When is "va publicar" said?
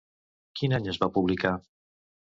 1.03-1.55